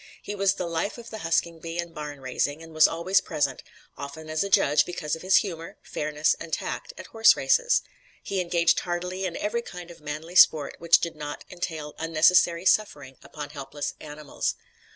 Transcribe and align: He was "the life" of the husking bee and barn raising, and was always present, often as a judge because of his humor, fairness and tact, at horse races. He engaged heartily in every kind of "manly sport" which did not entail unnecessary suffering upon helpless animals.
He 0.23 0.33
was 0.33 0.55
"the 0.55 0.65
life" 0.65 0.97
of 0.97 1.11
the 1.11 1.19
husking 1.19 1.59
bee 1.59 1.77
and 1.77 1.93
barn 1.93 2.21
raising, 2.21 2.63
and 2.63 2.73
was 2.73 2.87
always 2.87 3.21
present, 3.21 3.61
often 3.95 4.31
as 4.31 4.43
a 4.43 4.49
judge 4.49 4.83
because 4.83 5.15
of 5.15 5.21
his 5.21 5.35
humor, 5.35 5.77
fairness 5.83 6.35
and 6.39 6.51
tact, 6.51 6.91
at 6.97 7.05
horse 7.05 7.35
races. 7.37 7.83
He 8.23 8.41
engaged 8.41 8.79
heartily 8.79 9.25
in 9.25 9.37
every 9.37 9.61
kind 9.61 9.91
of 9.91 10.01
"manly 10.01 10.35
sport" 10.35 10.77
which 10.79 11.01
did 11.01 11.15
not 11.15 11.43
entail 11.51 11.93
unnecessary 11.99 12.65
suffering 12.65 13.17
upon 13.21 13.51
helpless 13.51 13.93
animals. 13.99 14.55